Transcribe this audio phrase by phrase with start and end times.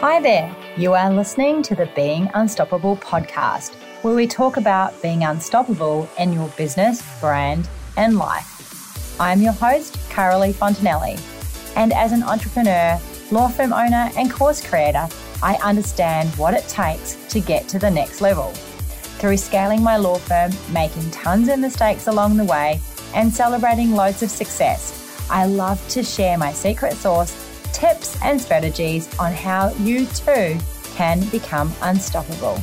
[0.00, 0.56] Hi there.
[0.78, 6.32] You are listening to the Being Unstoppable podcast, where we talk about being unstoppable in
[6.32, 7.68] your business, brand,
[7.98, 9.20] and life.
[9.20, 11.20] I'm your host, Carolee Fontanelli.
[11.76, 12.98] And as an entrepreneur,
[13.30, 15.06] law firm owner, and course creator,
[15.42, 18.52] I understand what it takes to get to the next level.
[19.18, 22.80] Through scaling my law firm, making tons of mistakes along the way,
[23.14, 27.49] and celebrating loads of success, I love to share my secret sauce
[27.80, 30.58] tips and strategies on how you too
[30.92, 32.60] can become unstoppable.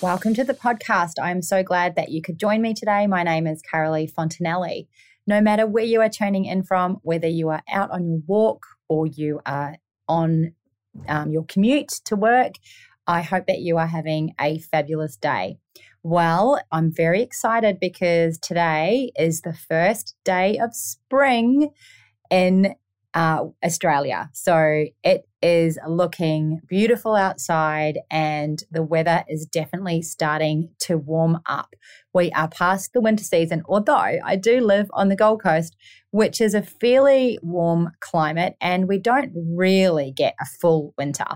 [0.00, 1.14] Welcome to the podcast.
[1.20, 3.08] I'm so glad that you could join me today.
[3.08, 4.86] My name is Carolee Fontanelli.
[5.26, 8.64] No matter where you are tuning in from, whether you are out on your walk
[8.88, 10.52] or you are on
[11.08, 12.52] um, your commute to work,
[13.08, 15.58] I hope that you are having a fabulous day.
[16.08, 21.70] Well, I'm very excited because today is the first day of spring
[22.30, 22.76] in
[23.12, 24.30] uh, Australia.
[24.32, 31.74] So it is looking beautiful outside, and the weather is definitely starting to warm up.
[32.14, 35.74] We are past the winter season, although I do live on the Gold Coast,
[36.12, 41.26] which is a fairly warm climate, and we don't really get a full winter.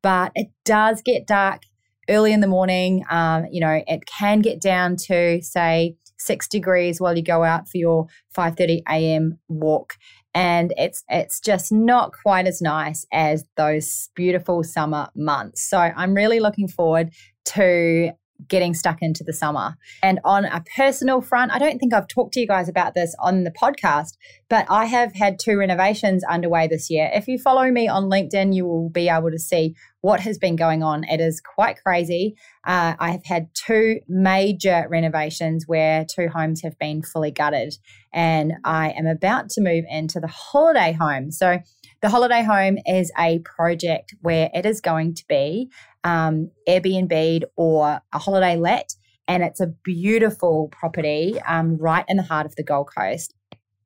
[0.00, 1.62] But it does get dark
[2.08, 3.04] early in the morning.
[3.10, 7.68] Um, you know, it can get down to say six degrees while you go out
[7.68, 9.38] for your 5:30 a.m.
[9.48, 9.94] walk,
[10.34, 15.68] and it's it's just not quite as nice as those beautiful summer months.
[15.68, 17.10] So I'm really looking forward
[17.44, 18.12] to
[18.48, 19.76] getting stuck into the summer.
[20.02, 23.14] And on a personal front, I don't think I've talked to you guys about this
[23.20, 24.16] on the podcast,
[24.48, 27.10] but I have had two renovations underway this year.
[27.12, 30.56] If you follow me on LinkedIn, you will be able to see what has been
[30.56, 31.04] going on.
[31.04, 32.36] It is quite crazy.
[32.64, 37.74] Uh, I have had two major renovations where two homes have been fully gutted,
[38.12, 41.30] and I am about to move into the holiday home.
[41.30, 41.58] So,
[42.02, 45.70] the holiday home is a project where it is going to be
[46.04, 48.94] um, Airbnb or a holiday let.
[49.28, 53.34] And it's a beautiful property um, right in the heart of the Gold Coast.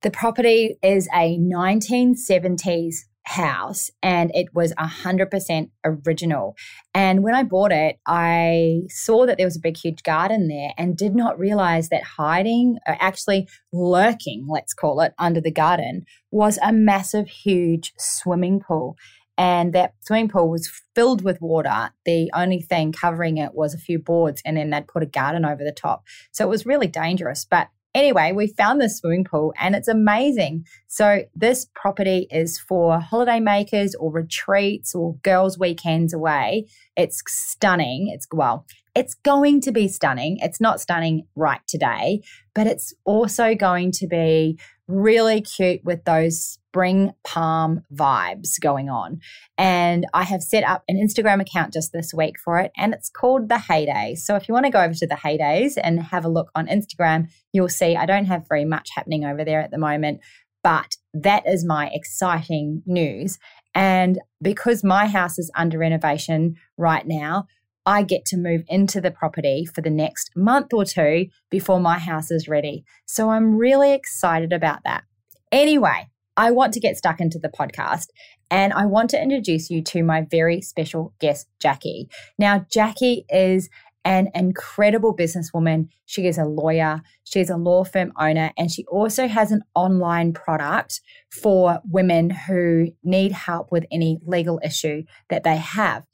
[0.03, 2.95] The property is a 1970s
[3.27, 6.57] house and it was 100% original.
[6.95, 10.71] And when I bought it, I saw that there was a big, huge garden there
[10.79, 16.05] and did not realize that hiding, or actually lurking, let's call it, under the garden
[16.31, 18.97] was a massive, huge swimming pool
[19.39, 21.91] and that swimming pool was filled with water.
[22.05, 25.45] The only thing covering it was a few boards, and then they'd put a garden
[25.45, 26.05] over the top.
[26.33, 27.45] So it was really dangerous.
[27.45, 30.67] But anyway, we found this swimming pool and it's amazing.
[30.87, 36.67] So, this property is for holiday makers or retreats or girls' weekends away.
[36.97, 38.09] It's stunning.
[38.13, 40.39] It's well, it's going to be stunning.
[40.41, 42.21] It's not stunning right today,
[42.55, 49.19] but it's also going to be really cute with those spring palm vibes going on.
[49.57, 53.09] And I have set up an Instagram account just this week for it, and it's
[53.09, 54.15] called The Heyday.
[54.17, 56.67] So if you want to go over to The Heydays and have a look on
[56.67, 60.21] Instagram, you'll see I don't have very much happening over there at the moment,
[60.63, 63.39] but that is my exciting news.
[63.75, 67.47] And because my house is under renovation right now,
[67.87, 71.99] I get to move into the property for the next month or two before my
[71.99, 72.85] house is ready.
[73.07, 75.05] So I'm really excited about that.
[75.51, 78.09] Anyway, I want to get stuck into the podcast
[78.51, 82.09] and I want to introduce you to my very special guest, Jackie.
[82.39, 83.69] Now, Jackie is
[84.05, 85.89] an incredible businesswoman.
[86.05, 90.33] She is a lawyer, she's a law firm owner, and she also has an online
[90.33, 96.05] product for women who need help with any legal issue that they have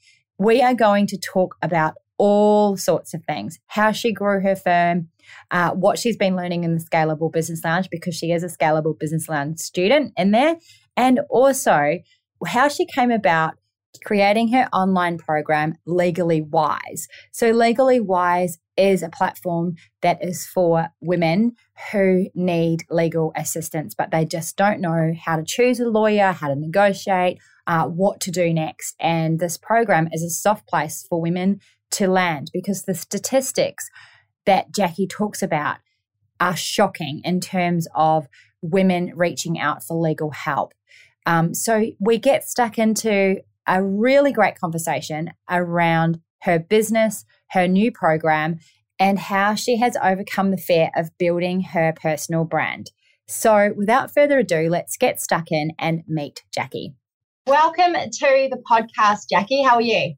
[0.42, 5.08] we are going to talk about all sorts of things how she grew her firm,
[5.50, 8.98] uh, what she's been learning in the Scalable Business Lounge because she is a Scalable
[8.98, 10.56] Business Lounge student in there,
[10.96, 11.98] and also
[12.46, 13.54] how she came about
[14.04, 17.08] creating her online program, Legally Wise.
[17.32, 21.52] So, Legally Wise is a platform that is for women
[21.92, 26.48] who need legal assistance, but they just don't know how to choose a lawyer, how
[26.48, 28.94] to negotiate, uh, what to do next.
[28.98, 31.60] And this program is a soft place for women
[31.92, 33.88] to land because the statistics
[34.46, 35.78] that Jackie talks about
[36.40, 38.26] are shocking in terms of
[38.60, 40.72] women reaching out for legal help.
[41.26, 47.92] Um, so we get stuck into a really great conversation around her business, her new
[47.92, 48.58] program,
[48.98, 52.90] and how she has overcome the fear of building her personal brand.
[53.28, 56.94] So, without further ado, let's get stuck in and meet Jackie.
[57.46, 59.62] Welcome to the podcast, Jackie.
[59.62, 60.14] How are you?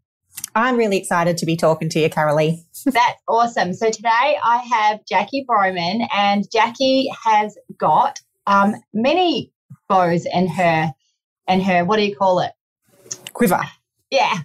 [0.55, 2.65] I'm really excited to be talking to you, Carolee.
[2.85, 3.73] That's awesome.
[3.73, 9.53] So today I have Jackie Broman, and Jackie has got um, many
[9.89, 10.93] bows in her,
[11.49, 11.85] in her.
[11.85, 12.53] What do you call it?
[13.33, 13.61] Quiver.
[14.11, 14.39] Yeah.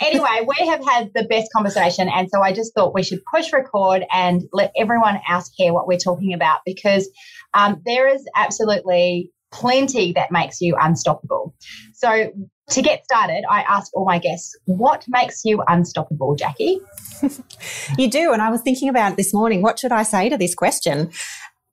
[0.00, 2.08] Anyway, we have had the best conversation.
[2.08, 5.88] And so I just thought we should push record and let everyone else hear what
[5.88, 7.08] we're talking about because
[7.54, 11.54] um, there is absolutely plenty that makes you unstoppable.
[11.94, 12.30] So
[12.70, 16.80] to get started, I ask all my guests, what makes you unstoppable, Jackie?
[17.98, 18.32] you do.
[18.32, 19.62] And I was thinking about it this morning.
[19.62, 21.10] What should I say to this question?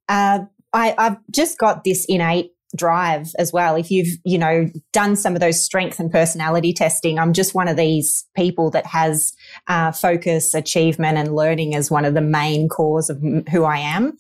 [0.08, 0.40] Uh,
[0.74, 3.76] I, I've just got this innate drive as well.
[3.76, 7.68] If you've, you know, done some of those strength and personality testing, I'm just one
[7.68, 9.34] of these people that has
[9.68, 13.22] uh, focus, achievement, and learning as one of the main cores of
[13.52, 14.18] who I am.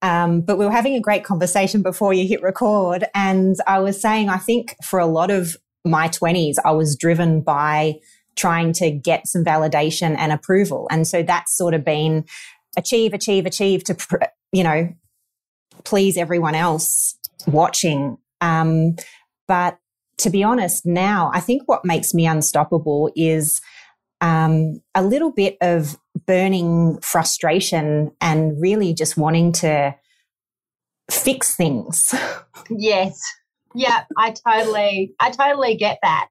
[0.00, 3.04] Um, but we were having a great conversation before you hit record.
[3.14, 7.40] And I was saying, I think for a lot of my 20s, I was driven
[7.40, 7.96] by
[8.36, 10.86] trying to get some validation and approval.
[10.90, 12.24] And so that's sort of been
[12.76, 13.96] achieve, achieve, achieve to,
[14.52, 14.88] you know,
[15.84, 18.18] please everyone else watching.
[18.40, 18.96] Um,
[19.46, 19.78] but
[20.18, 23.60] to be honest, now I think what makes me unstoppable is
[24.20, 25.96] um, a little bit of
[26.26, 29.94] burning frustration and really just wanting to
[31.10, 32.14] fix things.
[32.70, 33.20] yes.
[33.74, 36.28] Yeah, I totally I totally get that.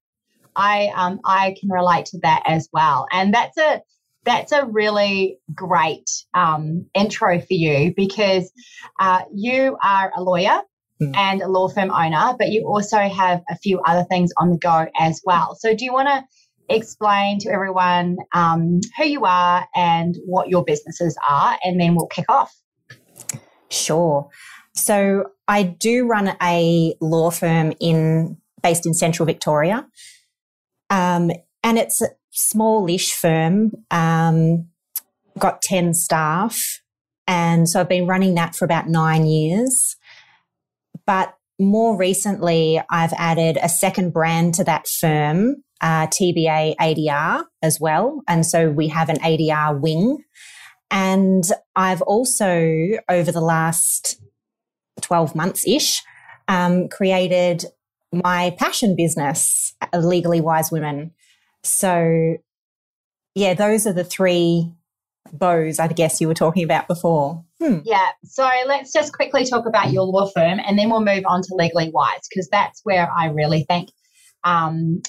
[0.55, 3.07] I um I can relate to that as well.
[3.11, 3.81] And that's a
[4.27, 8.51] that's a really great um, intro for you because
[8.99, 10.61] uh, you are a lawyer
[11.01, 11.15] mm.
[11.15, 14.57] and a law firm owner, but you also have a few other things on the
[14.57, 15.55] go as well.
[15.55, 16.25] So, do you want to
[16.69, 22.07] explain to everyone um, who you are and what your businesses are, and then we'll
[22.07, 22.53] kick off?
[23.69, 24.29] Sure.
[24.77, 29.87] So, I do run a law firm in based in Central Victoria,
[30.89, 31.31] um,
[31.63, 33.71] and it's a smallish firm.
[33.91, 34.67] Um,
[35.39, 36.81] got ten staff,
[37.27, 39.95] and so I've been running that for about nine years.
[41.05, 47.79] But more recently, I've added a second brand to that firm, uh, TBA ADR as
[47.79, 48.21] well.
[48.27, 50.23] And so we have an ADR wing.
[50.91, 51.43] And
[51.75, 54.21] I've also, over the last
[55.07, 56.03] 12 months ish,
[56.47, 57.65] um, created
[58.11, 61.11] my passion business, Legally Wise Women.
[61.63, 62.37] So,
[63.33, 64.73] yeah, those are the three
[65.31, 67.43] bows, I guess you were talking about before.
[67.61, 67.79] Hmm.
[67.83, 68.09] Yeah.
[68.23, 71.55] So let's just quickly talk about your law firm and then we'll move on to
[71.55, 73.89] Legally Wise because that's where I really think
[74.43, 75.01] um,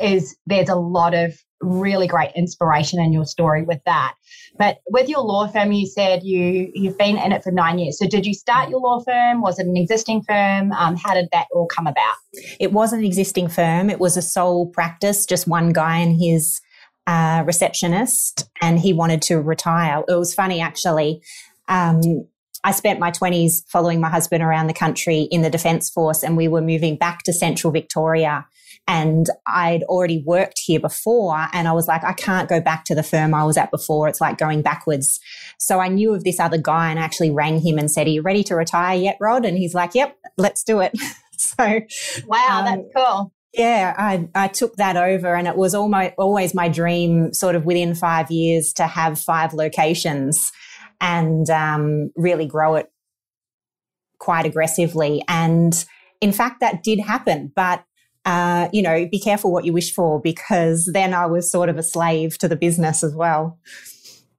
[0.00, 4.14] is there's a lot of really great inspiration in your story with that.
[4.58, 7.98] But with your law firm, you said you you've been in it for nine years.
[7.98, 9.40] So did you start your law firm?
[9.40, 10.72] Was it an existing firm?
[10.72, 12.14] Um, how did that all come about?
[12.58, 13.90] It was an existing firm.
[13.90, 16.60] It was a sole practice, just one guy and his
[17.06, 20.02] uh, receptionist, and he wanted to retire.
[20.08, 21.22] It was funny actually.
[21.68, 22.26] Um,
[22.64, 26.36] I spent my 20s following my husband around the country in the Defence Force, and
[26.36, 28.46] we were moving back to central Victoria.
[28.88, 32.94] And I'd already worked here before, and I was like, I can't go back to
[32.94, 34.08] the firm I was at before.
[34.08, 35.20] It's like going backwards.
[35.58, 38.10] So I knew of this other guy and I actually rang him and said, Are
[38.10, 39.44] you ready to retire yet, Rod?
[39.44, 40.92] And he's like, Yep, let's do it.
[41.36, 41.80] so,
[42.26, 43.32] wow, um, that's cool.
[43.54, 47.64] Yeah, I, I took that over and it was almost always my dream sort of
[47.64, 50.52] within five years to have five locations
[51.00, 52.90] and um, really grow it
[54.18, 55.22] quite aggressively.
[55.28, 55.72] And
[56.20, 57.52] in fact, that did happen.
[57.54, 57.84] But,
[58.28, 61.78] uh, you know, be careful what you wish for because then I was sort of
[61.78, 63.58] a slave to the business as well.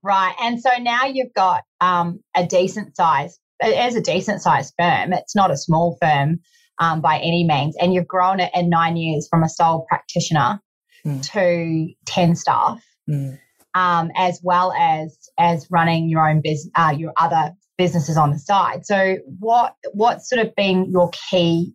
[0.02, 0.34] Right.
[0.40, 5.12] And so now you've got um, a decent size, as a decent size firm.
[5.12, 6.38] It's not a small firm
[6.78, 7.74] um, by any means.
[7.80, 10.60] And you've grown it in nine years from a sole practitioner
[11.04, 11.22] mm.
[11.32, 12.80] to 10 staff.
[13.08, 13.38] Mm
[13.74, 18.38] um, as well as as running your own business, uh, your other businesses on the
[18.38, 18.84] side.
[18.84, 21.74] So, what what's sort of been your key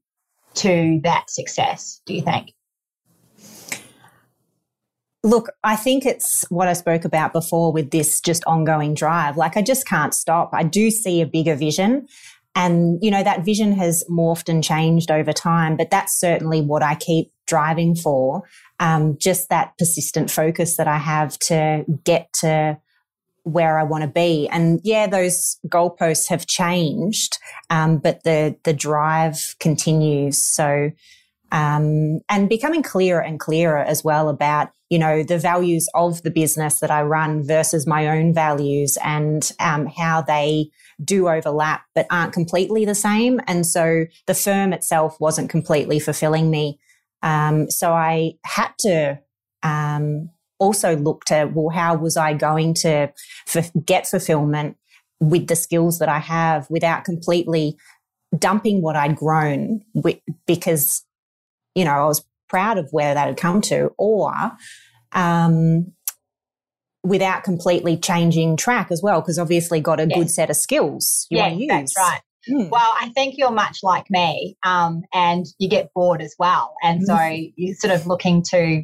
[0.56, 2.02] to that success?
[2.06, 2.54] Do you think?
[5.24, 9.38] Look, I think it's what I spoke about before with this just ongoing drive.
[9.38, 10.52] Like, I just can't stop.
[10.54, 12.08] I do see a bigger vision.
[12.56, 16.84] And, you know, that vision has morphed and changed over time, but that's certainly what
[16.84, 18.44] I keep driving for
[18.80, 22.78] um, just that persistent focus that I have to get to
[23.46, 24.50] where I want to be.
[24.50, 27.38] And yeah, those goalposts have changed,
[27.70, 30.42] um, but the the drive continues.
[30.42, 30.92] So,
[31.52, 36.32] um, and becoming clearer and clearer as well about you know the values of the
[36.32, 40.72] business that I run versus my own values and um, how they
[41.04, 43.40] do overlap but aren't completely the same.
[43.48, 46.80] And so the firm itself wasn't completely fulfilling me.
[47.22, 49.20] Um, so I had to
[49.62, 53.12] um, also looked at, well, how was I going to
[53.54, 54.78] f- get fulfillment
[55.20, 57.78] with the skills that I have without completely
[58.38, 61.04] dumping what I'd grown with, because,
[61.74, 64.34] you know, I was proud of where that had come to, or
[65.14, 65.94] um,
[67.04, 70.18] without completely changing track as well, because obviously got a yes.
[70.18, 71.70] good set of skills you yeah, want to use.
[71.70, 72.22] That's right.
[72.50, 72.70] Mm.
[72.70, 77.02] Well, I think you're much like me, um, and you get bored as well, and
[77.02, 77.06] mm.
[77.06, 78.84] so you're sort of looking to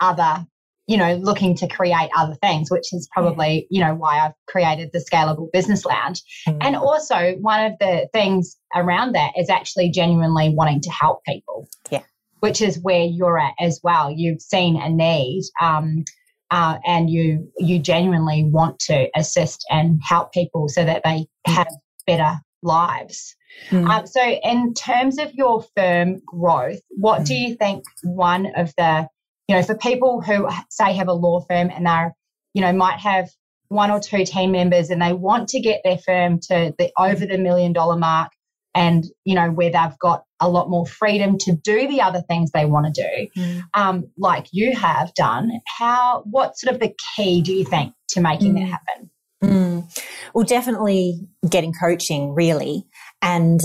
[0.00, 0.46] other
[0.88, 4.88] you know, looking to create other things, which is probably, you know, why I've created
[4.92, 6.22] the Scalable Business Lounge.
[6.48, 6.58] Mm.
[6.62, 11.68] And also, one of the things around that is actually genuinely wanting to help people.
[11.90, 12.02] Yeah.
[12.40, 14.10] Which is where you're at as well.
[14.10, 15.42] You've seen a need.
[15.60, 16.04] Um,
[16.50, 21.68] uh, and you you genuinely want to assist and help people so that they have
[22.06, 23.36] better lives.
[23.68, 23.86] Mm.
[23.86, 27.26] Um, so, in terms of your firm growth, what mm.
[27.26, 29.08] do you think one of the
[29.48, 32.14] you know, for people who say have a law firm and they're,
[32.54, 33.30] you know, might have
[33.68, 37.26] one or two team members and they want to get their firm to the over
[37.26, 38.30] the million dollar mark
[38.74, 42.50] and you know where they've got a lot more freedom to do the other things
[42.50, 43.62] they want to do mm.
[43.74, 48.20] um, like you have done how what sort of the key do you think to
[48.20, 48.60] making mm.
[48.60, 49.10] that happen
[49.42, 50.02] mm.
[50.34, 52.84] well definitely getting coaching really
[53.20, 53.60] and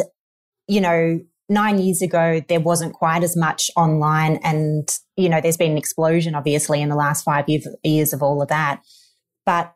[0.67, 1.19] you know
[1.53, 4.37] nine years ago, there wasn't quite as much online.
[4.43, 7.45] And, you know, there's been an explosion, obviously, in the last five
[7.83, 8.81] years of all of that.
[9.45, 9.73] But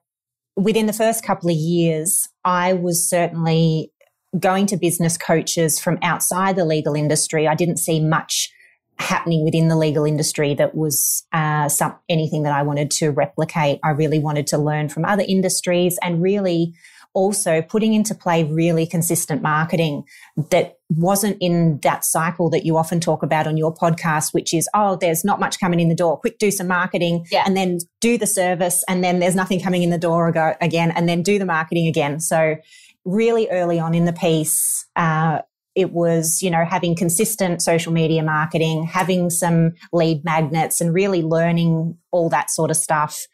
[0.56, 3.92] within the first couple of years, I was certainly
[4.38, 7.48] going to business coaches from outside the legal industry.
[7.48, 8.52] I didn't see much
[9.00, 13.80] happening within the legal industry that was uh, some anything that I wanted to replicate.
[13.84, 16.74] I really wanted to learn from other industries and really
[17.18, 20.04] also putting into play really consistent marketing
[20.52, 24.70] that wasn't in that cycle that you often talk about on your podcast, which is,
[24.76, 26.20] oh, there's not much coming in the door.
[26.20, 27.42] Quick, do some marketing yeah.
[27.44, 28.84] and then do the service.
[28.88, 30.28] And then there's nothing coming in the door
[30.62, 32.20] again and then do the marketing again.
[32.20, 32.58] So
[33.04, 35.40] really early on in the piece, uh,
[35.74, 41.24] it was, you know, having consistent social media marketing, having some lead magnets and really
[41.24, 43.26] learning all that sort of stuff.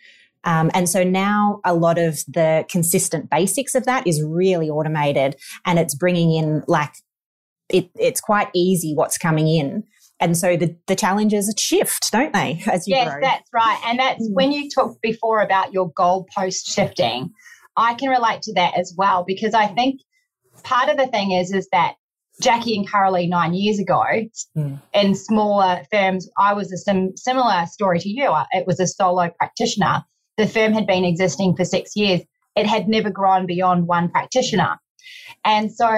[0.44, 5.38] Um, and so now a lot of the consistent basics of that is really automated
[5.66, 6.94] and it's bringing in like
[7.70, 9.84] it, it's quite easy what's coming in.
[10.20, 13.22] And so the, the challenges shift, don't they, as you yes, grow?
[13.22, 13.82] that's right.
[13.86, 14.34] And that's mm.
[14.34, 17.32] when you talked before about your goalpost shifting.
[17.76, 20.02] I can relate to that as well because I think
[20.64, 21.96] part of the thing is is that
[22.42, 24.04] Jackie and Carolee nine years ago
[24.56, 24.82] mm.
[24.94, 28.32] in smaller firms, I was a sim- similar story to you.
[28.52, 30.04] It was a solo practitioner
[30.38, 32.22] the firm had been existing for six years.
[32.56, 34.78] It had never grown beyond one practitioner.
[35.44, 35.92] And so,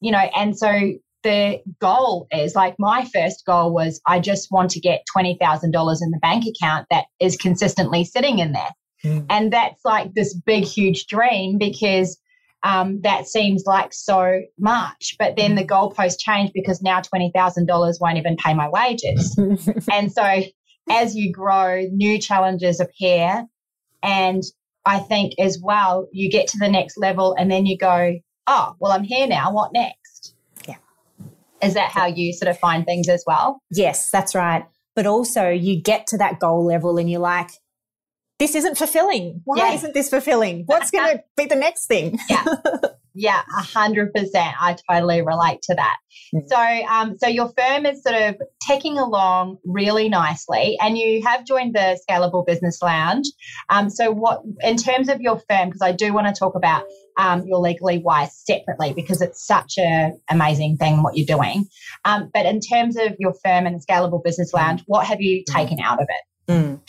[0.00, 4.70] you know, and so the goal is like my first goal was I just want
[4.72, 8.70] to get $20,000 in the bank account that is consistently sitting in there.
[9.04, 9.26] Mm.
[9.30, 12.18] And that's like this big, huge dream because
[12.62, 15.16] um, that seems like so much.
[15.18, 19.38] But then the goalpost changed because now $20,000 won't even pay my wages.
[19.92, 20.42] and so
[20.90, 23.46] as you grow, new challenges appear.
[24.02, 24.42] And
[24.84, 28.74] I think as well, you get to the next level and then you go, oh,
[28.78, 29.52] well, I'm here now.
[29.52, 30.34] What next?
[30.66, 30.76] Yeah.
[31.62, 33.60] Is that how you sort of find things as well?
[33.70, 34.66] Yes, that's right.
[34.94, 37.50] But also, you get to that goal level and you're like,
[38.38, 39.40] this isn't fulfilling.
[39.44, 39.72] Why yeah.
[39.74, 40.64] isn't this fulfilling?
[40.66, 42.18] What's going to be the next thing?
[42.28, 42.44] Yeah.
[43.14, 44.54] Yeah, a hundred percent.
[44.60, 45.96] I totally relate to that.
[46.34, 46.48] Mm.
[46.48, 51.44] So, um, so your firm is sort of ticking along really nicely, and you have
[51.44, 53.26] joined the Scalable Business Lounge.
[53.68, 55.68] Um, so, what in terms of your firm?
[55.68, 56.84] Because I do want to talk about
[57.18, 61.66] um, your legally wise separately because it's such an amazing thing what you're doing.
[62.04, 65.42] Um, but in terms of your firm and the Scalable Business Lounge, what have you
[65.42, 65.54] mm.
[65.54, 66.50] taken out of it?
[66.50, 66.80] Mm.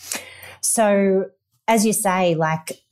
[0.62, 1.25] So,
[1.68, 2.83] as you say, like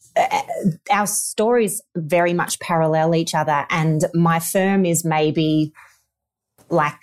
[0.92, 3.66] our stories very much parallel each other.
[3.70, 5.74] And my firm is maybe
[6.70, 7.02] like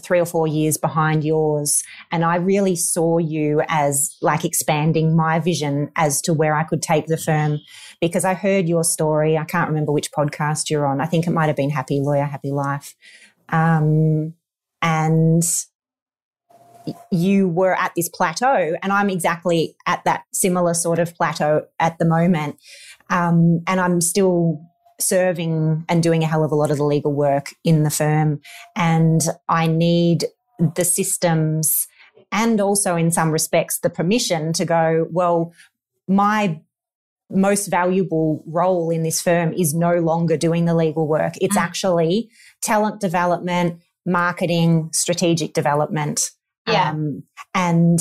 [0.00, 1.82] three or four years behind yours.
[2.10, 6.82] And I really saw you as like expanding my vision as to where I could
[6.82, 7.58] take the firm
[8.00, 9.36] because I heard your story.
[9.36, 11.00] I can't remember which podcast you're on.
[11.00, 12.94] I think it might have been Happy Lawyer, Happy Life.
[13.50, 14.34] Um,
[14.80, 15.42] and
[17.10, 21.98] you were at this plateau, and I'm exactly at that similar sort of plateau at
[21.98, 22.56] the moment.
[23.10, 24.60] Um, and I'm still
[25.00, 28.40] serving and doing a hell of a lot of the legal work in the firm.
[28.76, 30.26] And I need
[30.76, 31.88] the systems
[32.32, 35.52] and also, in some respects, the permission to go, well,
[36.06, 36.60] my
[37.30, 41.34] most valuable role in this firm is no longer doing the legal work.
[41.40, 41.60] It's mm.
[41.60, 42.30] actually
[42.62, 46.30] talent development, marketing, strategic development.
[46.72, 46.90] Yeah.
[46.90, 47.22] Um,
[47.54, 47.98] and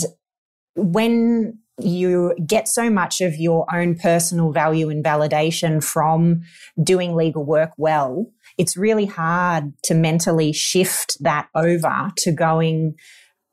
[0.76, 6.42] when you get so much of your own personal value and validation from
[6.82, 8.32] doing legal work well.
[8.58, 12.96] It's really hard to mentally shift that over to going,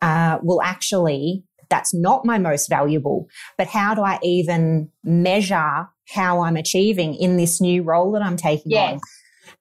[0.03, 3.29] uh, well, actually, that's not my most valuable.
[3.57, 8.37] But how do I even measure how I'm achieving in this new role that I'm
[8.37, 8.95] taking yes.
[8.95, 9.01] on?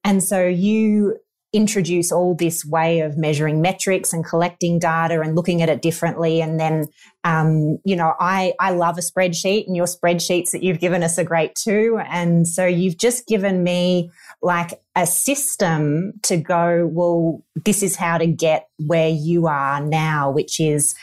[0.04, 1.18] And so you
[1.56, 6.42] introduce all this way of measuring metrics and collecting data and looking at it differently.
[6.42, 6.88] And then,
[7.24, 11.18] um, you know, I, I love a spreadsheet and your spreadsheets that you've given us
[11.18, 12.00] are great too.
[12.10, 18.18] And so you've just given me like a system to go, well, this is how
[18.18, 20.94] to get where you are now, which is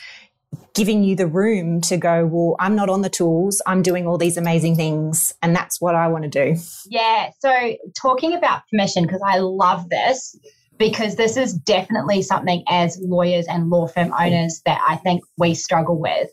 [0.73, 3.61] giving you the room to go, well, I'm not on the tools.
[3.65, 5.33] I'm doing all these amazing things.
[5.41, 6.59] And that's what I want to do.
[6.87, 7.29] Yeah.
[7.39, 10.37] So, talking about permission, because I love this,
[10.77, 15.53] because this is definitely something as lawyers and law firm owners that I think we
[15.53, 16.29] struggle with,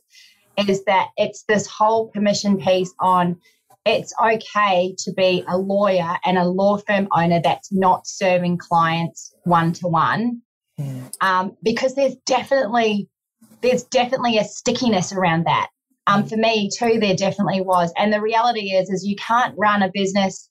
[0.68, 3.38] is that it's this whole permission piece on
[3.86, 9.34] it's okay to be a lawyer and a law firm owner that's not serving clients
[9.44, 10.42] one to one.
[10.78, 11.00] Hmm.
[11.20, 13.08] Um, because there's definitely
[13.62, 15.68] there's definitely a stickiness around that.
[16.06, 17.92] Um, for me too, there definitely was.
[17.96, 20.48] And the reality is, is you can't run a business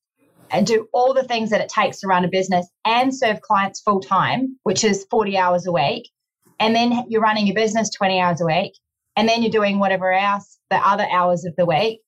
[0.52, 3.82] and do all the things that it takes to run a business and serve clients
[3.82, 6.10] full time, which is 40 hours a week.
[6.60, 8.74] And then you're running your business 20 hours a week.
[9.16, 12.02] And then you're doing whatever else the other hours of the week.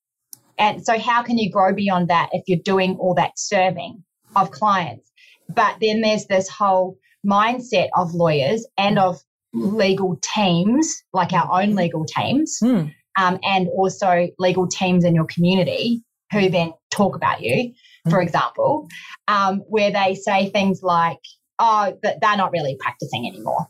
[0.58, 4.04] And so, how can you grow beyond that if you're doing all that serving
[4.36, 5.12] of clients?
[5.50, 9.20] But then there's this whole mindset of lawyers and of
[9.54, 12.94] legal teams, like our own legal teams, mm.
[13.18, 17.74] um, and also legal teams in your community who then talk about you,
[18.08, 18.12] mm.
[18.12, 18.88] for example,
[19.28, 21.20] um, where they say things like,
[21.60, 23.68] oh, that they're not really practicing anymore.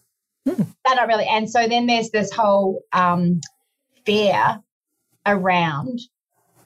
[0.47, 0.67] Mm.
[0.85, 1.27] They're not really.
[1.27, 3.41] And so then there's this whole um,
[4.05, 4.59] fear
[5.25, 5.99] around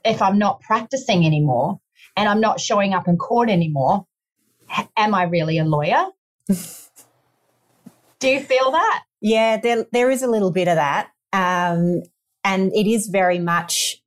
[0.03, 1.79] if I'm not practicing anymore
[2.15, 4.05] and I'm not showing up in court anymore,
[4.97, 6.05] am I really a lawyer?
[8.19, 9.03] Do you feel that?
[9.25, 12.03] Yeah, there there is a little bit of that, um,
[12.43, 13.97] and it is very much,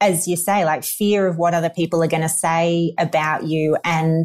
[0.00, 3.76] as you say, like fear of what other people are going to say about you,
[3.82, 4.24] and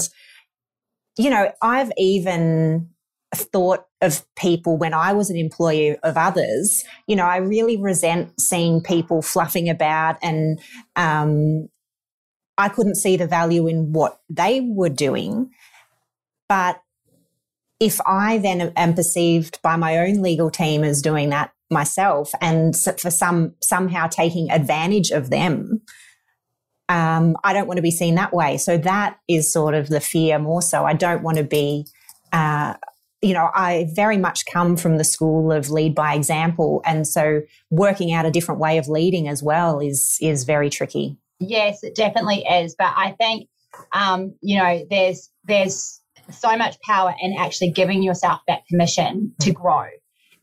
[1.17, 2.91] you know, I've even
[3.34, 6.84] thought of people when I was an employee of others.
[7.07, 10.60] You know, I really resent seeing people fluffing about and
[10.95, 11.67] um,
[12.60, 15.49] I couldn't see the value in what they were doing.
[16.47, 16.79] But
[17.81, 22.75] if I then am perceived by my own legal team as doing that myself and
[22.77, 25.81] for some somehow taking advantage of them,
[26.89, 28.57] um, I don't want to be seen that way.
[28.57, 30.85] So that is sort of the fear more so.
[30.85, 31.87] I don't want to be,
[32.31, 32.75] uh,
[33.23, 37.41] you know, I very much come from the school of lead by example, and so
[37.71, 41.17] working out a different way of leading as well is is very tricky.
[41.39, 42.75] Yes, it definitely is.
[42.77, 43.49] But I think,
[43.91, 46.00] um, you know, there's there's
[46.31, 49.55] so much power in actually giving yourself that permission to mm.
[49.55, 49.85] grow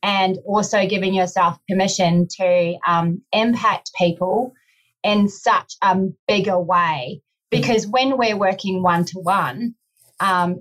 [0.03, 4.53] and also giving yourself permission to um, impact people
[5.03, 5.97] in such a
[6.27, 7.23] bigger way.
[7.51, 7.93] Because mm.
[7.93, 9.75] when we're working one to one,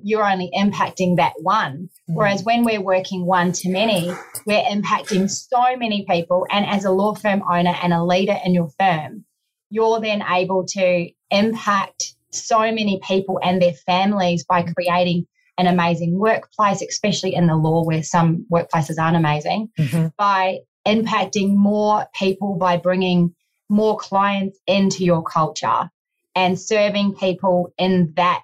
[0.04, 1.90] you're only impacting that one.
[2.10, 2.16] Mm.
[2.16, 4.12] Whereas when we're working one to many,
[4.46, 6.46] we're impacting so many people.
[6.52, 9.26] And as a law firm owner and a leader in your firm,
[9.70, 15.26] you're then able to impact so many people and their families by creating
[15.58, 20.08] an amazing workplace, especially in the law where some workplaces aren't amazing, mm-hmm.
[20.18, 23.34] by impacting more people by bringing
[23.70, 25.90] more clients into your culture
[26.36, 28.42] and serving people in that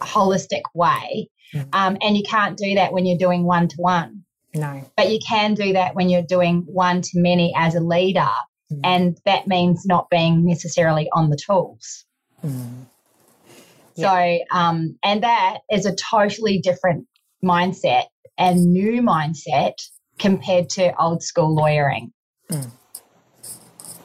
[0.00, 1.30] holistic way.
[1.54, 1.68] Mm-hmm.
[1.72, 4.24] Um, and you can't do that when you're doing one to one.
[4.54, 4.84] No.
[4.96, 8.20] But you can do that when you're doing one to many as a leader.
[8.72, 8.80] Mm-hmm.
[8.84, 12.04] And that means not being necessarily on the tools.
[12.44, 12.86] Mm.
[14.00, 17.06] So, um, and that is a totally different
[17.44, 18.04] mindset
[18.38, 19.74] and new mindset
[20.18, 22.12] compared to old school lawyering.
[22.50, 22.70] Mm.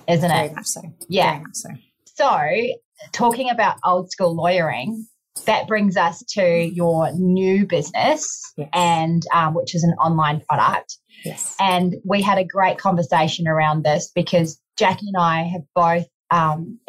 [0.07, 0.67] Isn't Very it?
[0.67, 0.81] So.
[1.09, 1.41] Yeah.
[1.53, 1.69] So.
[2.05, 2.41] So,
[3.11, 5.05] talking about old school lawyering,
[5.45, 8.69] that brings us to your new business, yes.
[8.73, 10.97] and um, which is an online product.
[11.23, 11.55] Yes.
[11.59, 16.79] And we had a great conversation around this because Jackie and I have both um,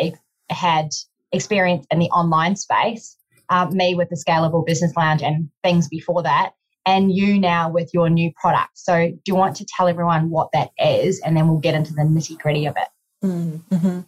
[0.50, 0.90] had
[1.36, 3.16] experience in the online space,
[3.48, 6.52] uh, me with the Scalable Business Lounge and things before that,
[6.84, 8.78] and you now with your new product.
[8.78, 11.92] So, do you want to tell everyone what that is, and then we'll get into
[11.92, 12.88] the nitty gritty of it?
[13.24, 14.00] Mm-hmm.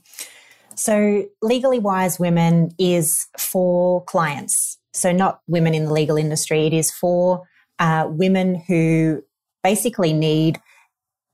[0.75, 4.79] So, Legally Wise Women is for clients.
[4.93, 6.67] So, not women in the legal industry.
[6.67, 7.43] It is for
[7.79, 9.23] uh, women who
[9.63, 10.61] basically need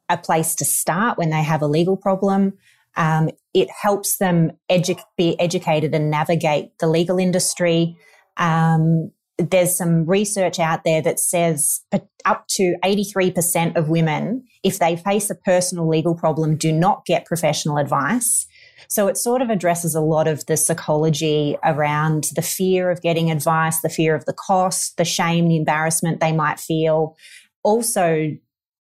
[0.08, 2.54] a place to start when they have a legal problem,
[2.96, 7.96] Um, it helps them edu- be educated and navigate the legal industry.
[8.36, 11.80] Um, there's some research out there that says
[12.24, 17.26] up to 83% of women, if they face a personal legal problem, do not get
[17.26, 18.46] professional advice.
[18.88, 23.30] So it sort of addresses a lot of the psychology around the fear of getting
[23.30, 27.16] advice, the fear of the cost, the shame, the embarrassment they might feel.
[27.64, 28.36] Also,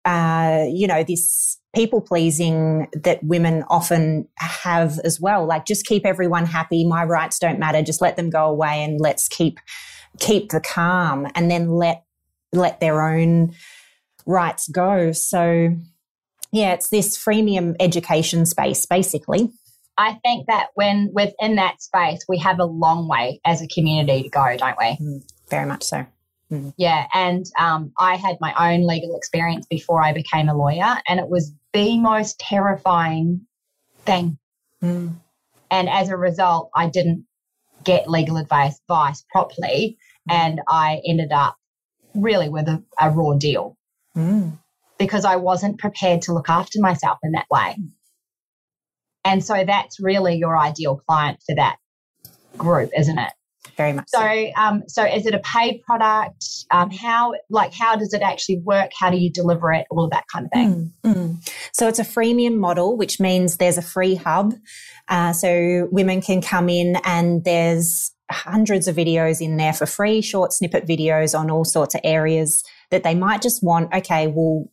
[0.05, 5.45] uh, you know, this people pleasing that women often have as well.
[5.45, 6.85] Like, just keep everyone happy.
[6.85, 7.81] My rights don't matter.
[7.81, 9.59] Just let them go away and let's keep
[10.19, 12.03] keep the calm and then let
[12.51, 13.53] let their own
[14.25, 15.11] rights go.
[15.11, 15.75] So
[16.51, 19.51] yeah, it's this freemium education space basically.
[19.97, 24.23] I think that when within that space, we have a long way as a community
[24.23, 24.97] to go, don't we?
[24.97, 26.05] Mm, very much so.
[26.51, 26.73] Mm.
[26.77, 27.05] Yeah.
[27.13, 31.29] And um, I had my own legal experience before I became a lawyer, and it
[31.29, 33.41] was the most terrifying
[34.05, 34.37] thing.
[34.83, 35.15] Mm.
[35.71, 37.25] And as a result, I didn't
[37.83, 39.97] get legal advice, advice properly.
[40.29, 40.33] Mm.
[40.33, 41.55] And I ended up
[42.15, 43.77] really with a, a raw deal
[44.15, 44.57] mm.
[44.97, 47.77] because I wasn't prepared to look after myself in that way.
[49.23, 51.77] And so that's really your ideal client for that
[52.57, 53.33] group, isn't it?
[53.79, 54.09] Very much.
[54.09, 56.45] So, so, um, so is it a paid product?
[56.69, 58.91] Um, how, like, how does it actually work?
[58.99, 59.87] How do you deliver it?
[59.89, 60.93] All of that kind of thing.
[61.05, 61.53] Mm, mm.
[61.71, 64.53] So it's a freemium model, which means there's a free hub.
[65.07, 70.19] Uh, so women can come in and there's hundreds of videos in there for free,
[70.19, 73.93] short snippet videos on all sorts of areas that they might just want.
[73.93, 74.69] Okay, well,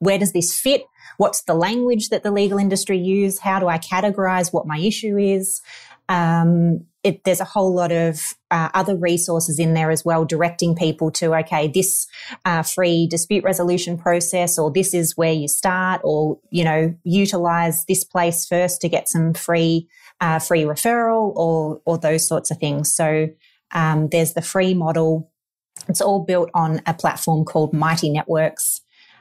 [0.00, 0.82] where does this fit?
[1.16, 3.38] What's the language that the legal industry use?
[3.38, 5.62] How do I categorize what my issue is?
[6.10, 10.74] Um, it, there's a whole lot of uh, other resources in there as well, directing
[10.74, 12.06] people to, okay, this
[12.44, 17.84] uh, free dispute resolution process, or this is where you start, or, you know, utilize
[17.86, 19.88] this place first to get some free,
[20.20, 22.92] uh, free referral or, or those sorts of things.
[22.92, 23.28] So,
[23.72, 25.30] um, there's the free model.
[25.88, 28.80] It's all built on a platform called Mighty Networks.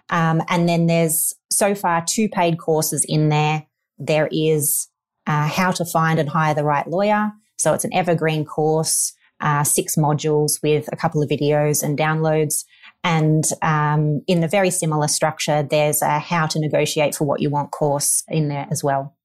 [0.10, 3.68] Um, and then there's so far two paid courses in there.
[4.00, 4.88] There is
[5.28, 7.32] uh, how to find and hire the right lawyer.
[7.58, 12.66] So it's an evergreen course, uh, six modules with a couple of videos and downloads.
[13.04, 17.50] And um, in the very similar structure, there's a how to negotiate for what you
[17.50, 19.16] want course in there as well.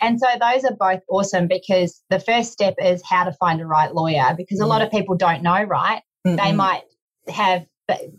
[0.00, 3.66] And so those are both awesome because the first step is how to find a
[3.66, 6.02] right lawyer because a lot of people don't know, right?
[6.26, 6.82] mm They might
[7.28, 7.66] have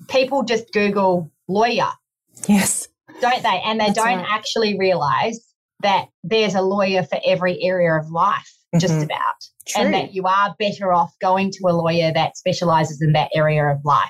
[0.07, 1.89] people just Google lawyer
[2.47, 2.87] Yes.
[3.21, 3.61] Don't they?
[3.65, 4.27] And they That's don't right.
[4.29, 5.39] actually realize
[5.81, 8.93] that there's a lawyer for every area of life, mm-hmm.
[8.93, 9.35] just about.
[9.67, 9.83] True.
[9.83, 13.65] And that you are better off going to a lawyer that specializes in that area
[13.65, 14.09] of life.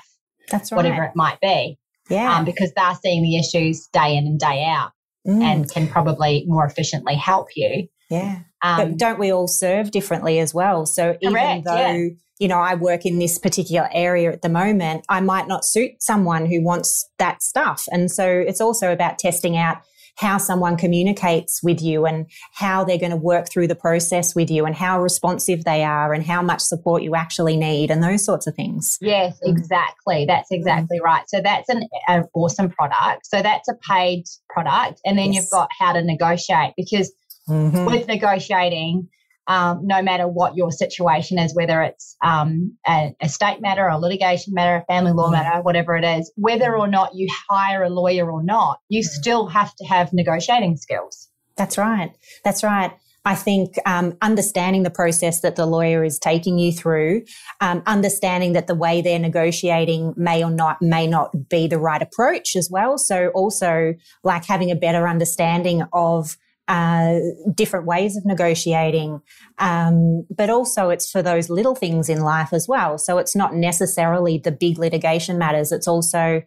[0.50, 0.76] That's right.
[0.76, 1.78] Whatever it might be.
[2.08, 2.36] Yeah.
[2.36, 4.92] Um, because they're seeing the issues day in and day out
[5.26, 5.42] mm.
[5.42, 7.88] and can probably more efficiently help you.
[8.08, 8.40] Yeah.
[8.62, 10.86] Um, but don't we all serve differently as well?
[10.86, 14.48] So correct, even though yeah you know, I work in this particular area at the
[14.48, 17.86] moment, I might not suit someone who wants that stuff.
[17.90, 19.78] And so it's also about testing out
[20.18, 24.50] how someone communicates with you and how they're going to work through the process with
[24.50, 28.24] you and how responsive they are and how much support you actually need and those
[28.24, 28.98] sorts of things.
[29.00, 29.50] Yes, mm.
[29.50, 30.24] exactly.
[30.26, 31.22] That's exactly right.
[31.28, 33.26] So that's an, an awesome product.
[33.26, 35.00] So that's a paid product.
[35.04, 35.44] And then yes.
[35.44, 37.12] you've got how to negotiate because
[37.48, 37.84] mm-hmm.
[37.84, 39.08] with negotiating,
[39.48, 43.98] um, no matter what your situation is, whether it's um, a, a, state matter, a
[43.98, 45.32] litigation matter, a family law mm.
[45.32, 49.06] matter, whatever it is, whether or not you hire a lawyer or not, you mm.
[49.06, 51.28] still have to have negotiating skills.
[51.56, 52.12] That's right.
[52.44, 52.92] That's right.
[53.24, 57.24] I think um, understanding the process that the lawyer is taking you through,
[57.60, 62.00] um, understanding that the way they're negotiating may or not may not be the right
[62.00, 62.96] approach as well.
[62.96, 66.36] So also like having a better understanding of
[66.68, 67.18] uh,
[67.54, 69.20] different ways of negotiating.
[69.58, 72.98] Um, but also it's for those little things in life as well.
[72.98, 75.72] So it's not necessarily the big litigation matters.
[75.72, 76.42] It's also,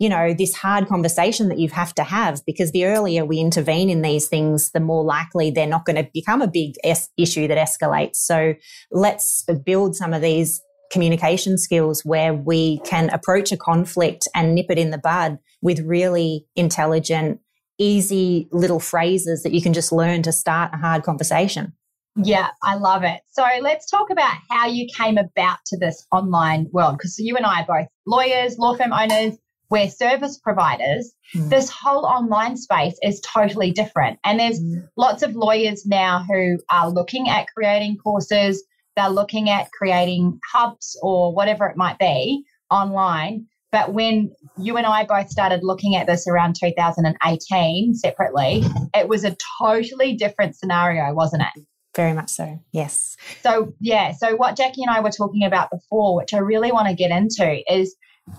[0.00, 3.88] you know, this hard conversation that you have to have because the earlier we intervene
[3.88, 7.46] in these things, the more likely they're not going to become a big es- issue
[7.46, 8.16] that escalates.
[8.16, 8.54] So
[8.90, 14.66] let's build some of these communication skills where we can approach a conflict and nip
[14.68, 17.38] it in the bud with really intelligent
[17.80, 21.72] easy little phrases that you can just learn to start a hard conversation.
[22.16, 23.20] Yeah, I love it.
[23.30, 27.46] So let's talk about how you came about to this online world because you and
[27.46, 29.38] I are both lawyers, law firm owners,
[29.70, 31.12] we're service providers.
[31.34, 31.48] Mm.
[31.48, 34.18] This whole online space is totally different.
[34.24, 34.88] And there's mm.
[34.96, 38.62] lots of lawyers now who are looking at creating courses,
[38.96, 44.86] they're looking at creating hubs or whatever it might be online But when you and
[44.86, 51.14] I both started looking at this around 2018 separately, it was a totally different scenario,
[51.14, 51.64] wasn't it?
[51.96, 53.16] Very much so, yes.
[53.42, 56.88] So, yeah, so what Jackie and I were talking about before, which I really want
[56.88, 57.96] to get into, is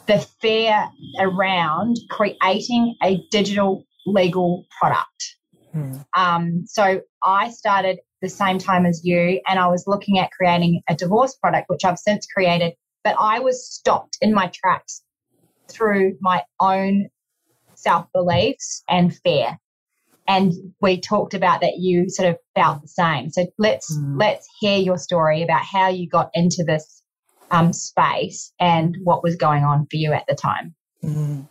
[0.08, 0.88] the fear
[1.20, 5.36] around creating a digital legal product.
[5.74, 5.98] Hmm.
[6.15, 10.82] Um, so, I started the same time as you, and I was looking at creating
[10.88, 15.02] a divorce product, which I've since created, but I was stopped in my tracks
[15.72, 17.10] through my own
[17.76, 19.58] self beliefs and fear.
[20.28, 23.32] And we talked about that you sort of felt the same.
[23.32, 24.20] So let's mm.
[24.20, 27.02] let's hear your story about how you got into this
[27.50, 30.76] um, space and what was going on for you at the time.
[31.04, 31.48] Mm.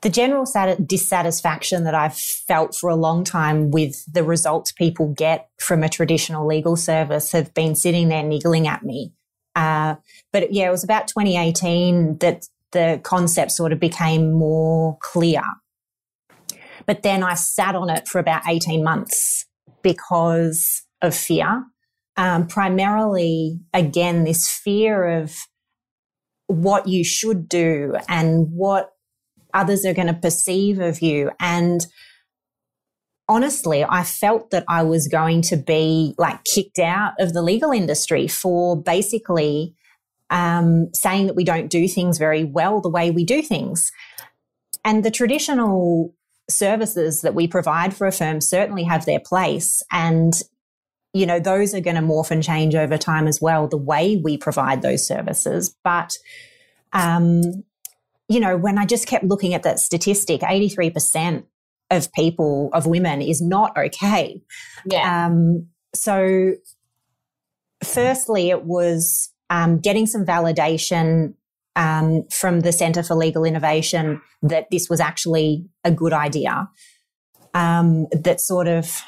[0.00, 0.44] The general
[0.86, 5.88] dissatisfaction that I've felt for a long time with the results people get from a
[5.88, 9.12] traditional legal service have been sitting there niggling at me.
[9.56, 9.96] Uh,
[10.32, 15.42] but yeah, it was about 2018 that the concept sort of became more clear.
[16.86, 19.46] But then I sat on it for about 18 months
[19.82, 21.64] because of fear.
[22.16, 25.34] Um, primarily, again, this fear of
[26.46, 28.90] what you should do and what
[29.54, 31.30] others are going to perceive of you.
[31.38, 31.86] And
[33.28, 37.70] honestly, I felt that I was going to be like kicked out of the legal
[37.70, 39.74] industry for basically
[40.30, 43.92] um, saying that we don't do things very well the way we do things.
[44.84, 46.14] And the traditional
[46.50, 49.82] services that we provide for a firm certainly have their place.
[49.92, 50.32] And,
[51.12, 54.16] you know, those are going to morph and change over time as well, the way
[54.16, 55.74] we provide those services.
[55.84, 56.16] But,
[56.92, 57.64] um,
[58.28, 61.44] you know, when I just kept looking at that statistic, 83%
[61.90, 64.42] of people, of women, is not okay.
[64.86, 65.26] Yeah.
[65.26, 66.54] Um, so,
[67.82, 71.34] firstly, it was um, getting some validation
[71.76, 76.68] um, from the Centre for Legal Innovation that this was actually a good idea.
[77.54, 79.00] Um, that sort of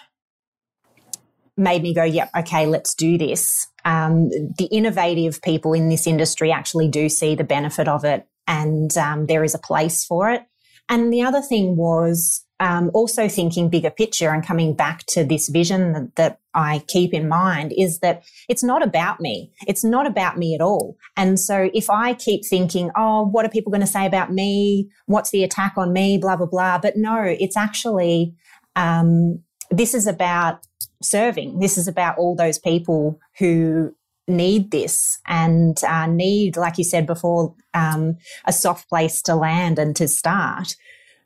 [1.57, 3.67] made me go, yep, okay, let's do this.
[3.85, 8.97] Um, the innovative people in this industry actually do see the benefit of it, and
[8.97, 10.43] um, there is a place for it.
[10.89, 15.49] And the other thing was um, also thinking bigger picture and coming back to this
[15.49, 19.53] vision that, that, I keep in mind is that it's not about me.
[19.67, 20.97] It's not about me at all.
[21.17, 24.91] And so if I keep thinking, oh, what are people going to say about me?
[25.07, 26.19] What's the attack on me?
[26.19, 26.79] Blah, blah, blah.
[26.79, 28.35] But no, it's actually,
[28.77, 30.67] um, this is about
[31.03, 31.61] serving.
[31.61, 33.95] This is about all those people who
[34.27, 39.79] need this and uh, need, like you said before, um, a soft place to land
[39.79, 40.77] and to start.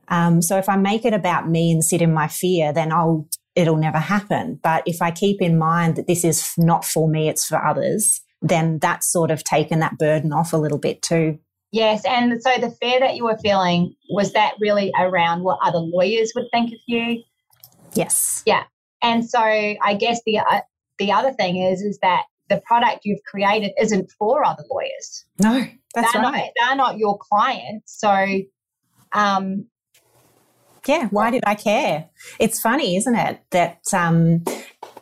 [0.09, 3.27] Um, so if I make it about me and sit in my fear, then I'll
[3.55, 4.59] it'll never happen.
[4.63, 8.21] But if I keep in mind that this is not for me, it's for others,
[8.43, 11.39] then that's sort of taken that burden off a little bit too.
[11.73, 15.81] Yes, and so the fear that you were feeling was that really around what other
[15.81, 17.23] lawyers would think of you.
[17.95, 18.43] Yes.
[18.47, 18.63] Yeah,
[19.03, 20.61] and so I guess the uh,
[20.99, 25.25] the other thing is is that the product you've created isn't for other lawyers.
[25.41, 26.51] No, that's they're right.
[26.61, 28.25] Not, they're not your clients, so
[29.13, 29.67] um,
[30.87, 32.09] yeah, why did I care?
[32.39, 34.45] It's funny, isn't it, that um,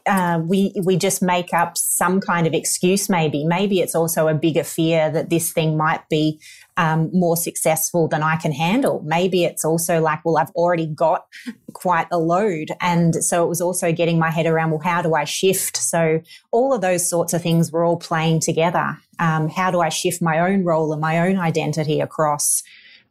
[0.07, 3.09] uh, we we just make up some kind of excuse.
[3.09, 6.41] Maybe, maybe it's also a bigger fear that this thing might be
[6.77, 9.03] um, more successful than I can handle.
[9.05, 11.27] Maybe it's also like, well, I've already got
[11.73, 15.15] quite a load, and so it was also getting my head around, well, how do
[15.15, 15.77] I shift?
[15.77, 18.99] So all of those sorts of things were all playing together.
[19.19, 22.63] Um, how do I shift my own role and my own identity across?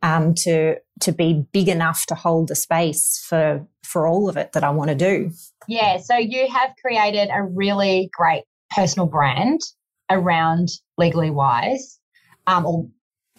[0.02, 4.54] Um, to to be big enough to hold the space for for all of it
[4.54, 5.32] that I want to do.
[5.68, 8.44] Yeah, so you have created a really great
[8.76, 9.60] personal brand
[10.10, 12.00] around Legally Wise.
[12.48, 12.88] Um, or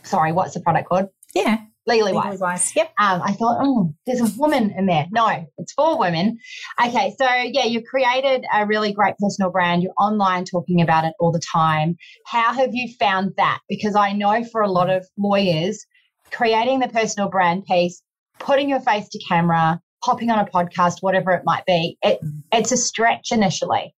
[0.03, 1.09] sorry, what's the product called?
[1.35, 2.40] Yeah, Legally, Legally Wise.
[2.40, 2.77] Wise.
[2.77, 2.92] Yep.
[3.01, 5.07] Um, I thought, oh, there's a woman in there.
[5.11, 6.38] No, it's for women.
[6.85, 9.83] Okay, so yeah, you've created a really great personal brand.
[9.83, 11.96] You're online talking about it all the time.
[12.27, 13.61] How have you found that?
[13.68, 15.85] Because I know for a lot of lawyers,
[16.33, 18.03] creating the personal brand piece,
[18.38, 22.21] putting your face to camera, popping on a podcast, whatever it might be, it,
[22.53, 23.95] it's a stretch initially.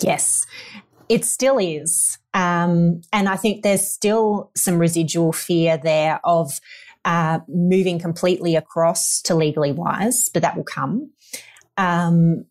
[0.00, 0.46] Yes,
[1.08, 2.18] it still is.
[2.32, 6.60] Um, and I think there's still some residual fear there of
[7.04, 11.10] uh, moving completely across to legally wise, but that will come.
[11.76, 12.46] Um,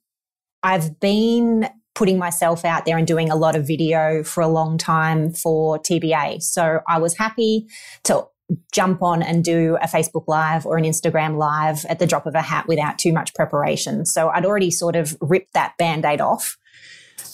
[0.62, 4.78] I've been putting myself out there and doing a lot of video for a long
[4.78, 6.42] time for TBA.
[6.42, 7.68] So I was happy
[8.04, 8.26] to
[8.72, 12.36] jump on and do a Facebook Live or an Instagram Live at the drop of
[12.36, 14.06] a hat without too much preparation.
[14.06, 16.58] So I'd already sort of ripped that band aid off.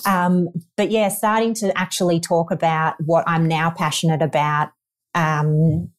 [0.05, 4.69] Um, but yeah, starting to actually talk about what I'm now passionate about
[5.15, 5.89] um,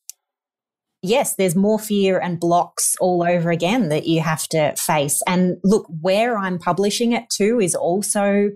[1.02, 5.22] yes, there's more fear and blocks all over again that you have to face.
[5.26, 8.50] And look, where I'm publishing it to is also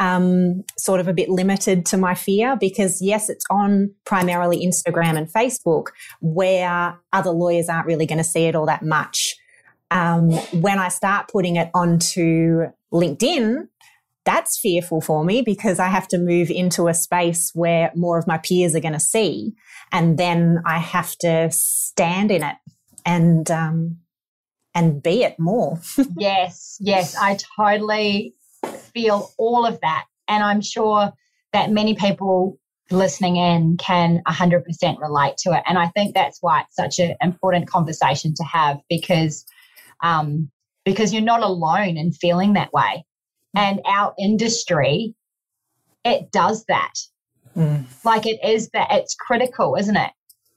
[0.00, 5.16] um, sort of a bit limited to my fear because, yes, it's on primarily Instagram
[5.18, 5.88] and Facebook
[6.20, 9.36] where other lawyers aren't really going to see it all that much.
[9.90, 10.30] Um,
[10.62, 13.68] when I start putting it onto LinkedIn,
[14.24, 18.26] that's fearful for me because I have to move into a space where more of
[18.26, 19.52] my peers are going to see.
[19.92, 22.56] And then I have to stand in it
[23.04, 23.98] and, um,
[24.74, 25.78] and be it more.
[26.16, 28.34] yes, yes, I totally
[28.94, 30.06] feel all of that.
[30.28, 31.12] And I'm sure
[31.52, 32.58] that many people
[32.90, 35.62] listening in can 100% relate to it.
[35.66, 39.44] And I think that's why it's such an important conversation to have because,
[40.02, 40.50] um,
[40.84, 43.04] because you're not alone in feeling that way.
[43.54, 45.14] And our industry,
[46.04, 46.92] it does that.
[47.56, 47.84] Mm.
[48.04, 50.10] Like it is that it's critical, isn't it?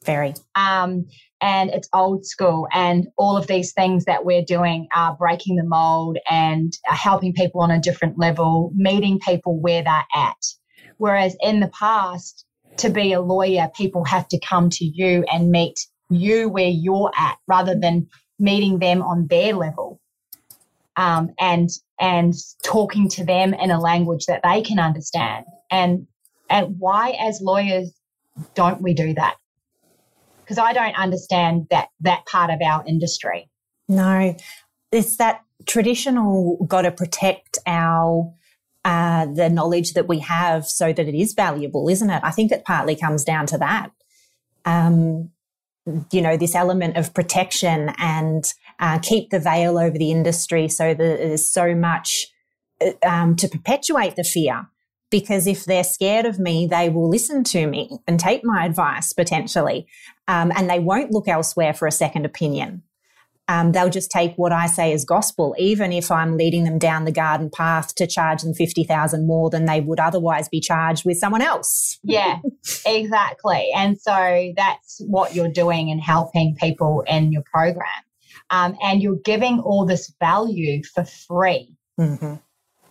[0.06, 0.34] Very.
[0.56, 1.06] Um,
[1.44, 2.70] and it's old school.
[2.72, 7.60] And all of these things that we're doing are breaking the mold and helping people
[7.60, 10.38] on a different level, meeting people where they're at.
[10.98, 12.46] Whereas in the past,
[12.78, 15.78] to be a lawyer, people have to come to you and meet
[16.10, 18.08] you where you're at rather than
[18.40, 20.00] meeting them on their level.
[20.96, 25.46] Um, and and talking to them in a language that they can understand.
[25.70, 26.08] And
[26.50, 27.92] and why as lawyers
[28.56, 29.36] don't we do that?
[30.54, 33.50] Because I don't understand that that part of our industry.
[33.88, 34.36] No,
[34.92, 38.34] it's that traditional got to protect our
[38.86, 42.22] uh, the knowledge that we have so that it is valuable, isn't it?
[42.24, 43.92] I think it partly comes down to that.
[44.66, 45.32] Um,
[46.12, 48.44] you know, this element of protection and
[48.80, 52.28] uh, keep the veil over the industry so that there's so much
[52.82, 54.68] uh, um, to perpetuate the fear
[55.14, 59.14] because if they're scared of me, they will listen to me and take my advice
[59.14, 59.86] potentially.
[60.28, 62.82] Um, and they won't look elsewhere for a second opinion.
[63.48, 67.06] Um, they'll just take what I say as gospel, even if I'm leading them down
[67.06, 71.20] the garden path to charge them 50,000 more than they would otherwise be charged with
[71.20, 72.00] someone else.
[72.02, 72.40] yeah,
[72.84, 73.70] exactly.
[73.76, 77.86] And so that's what you're doing and helping people in your program.
[78.50, 81.78] Um, and you're giving all this value for free.
[82.00, 82.36] Mm-hmm.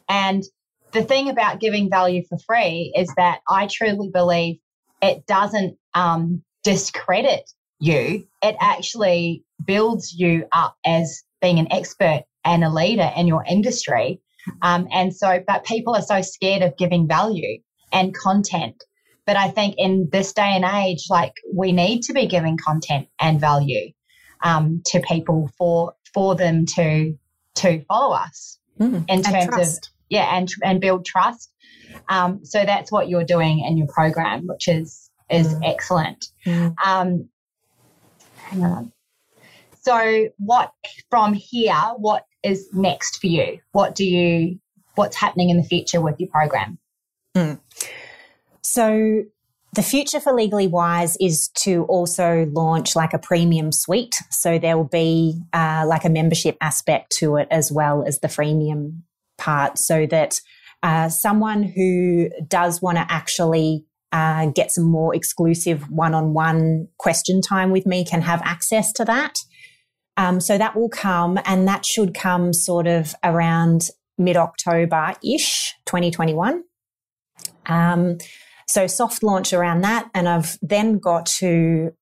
[0.09, 0.45] And
[0.93, 4.59] the thing about giving value for free is that I truly believe
[5.01, 7.51] it doesn't um, discredit
[7.81, 13.45] you, it actually builds you up as being an expert and a leader in your
[13.45, 14.21] industry.
[14.61, 17.59] Um, and so, but people are so scared of giving value
[17.93, 18.85] and content.
[19.27, 23.09] But I think in this day and age, like we need to be giving content
[23.21, 23.93] and value
[24.43, 27.17] um, to people for for them to
[27.57, 31.51] to follow us mm, in terms of yeah, and and build trust.
[32.09, 35.61] Um, so that's what you're doing in your program, which is is mm.
[35.65, 36.27] excellent.
[36.47, 36.75] Mm.
[36.85, 37.29] Um,
[38.37, 38.93] hang on.
[39.81, 40.73] So, what
[41.09, 41.75] from here?
[41.97, 43.59] What is next for you?
[43.73, 44.61] What do you?
[44.97, 46.79] What's happening in the future with your program?
[47.35, 47.59] Mm.
[48.61, 49.23] So,
[49.73, 54.17] the future for Legally Wise is to also launch like a premium suite.
[54.29, 58.29] So there will be uh, like a membership aspect to it as well as the
[58.29, 59.05] freemium
[59.43, 60.41] part so that
[60.83, 66.89] uh, someone who does want to actually uh, get some more exclusive one on one
[66.99, 69.35] question time with me can have access to that.
[70.17, 75.75] Um, so that will come, and that should come sort of around mid October ish,
[75.87, 76.63] 2021.
[77.67, 78.19] Um,
[78.69, 80.11] so soft launch around that.
[80.15, 81.93] And I've then got to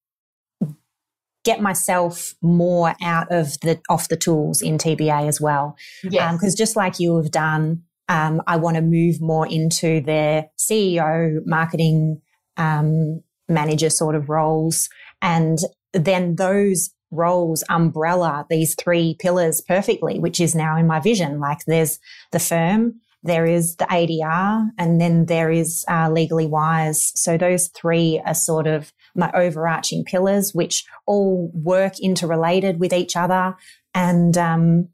[1.45, 5.77] get myself more out of the off the tools in TBA as well.
[6.03, 6.53] Because yes.
[6.53, 11.41] um, just like you have done, um, I want to move more into their CEO,
[11.47, 12.21] marketing
[12.57, 14.89] um, manager sort of roles,
[15.23, 15.59] and
[15.93, 21.41] then those roles umbrella these three pillars perfectly, which is now in my vision.
[21.41, 21.99] Like there's
[22.31, 27.13] the firm, there is the ADR, and then there is uh, legally wise.
[27.15, 33.17] So those three are sort of my overarching pillars, which all work interrelated with each
[33.17, 33.57] other.
[33.95, 34.89] And, um,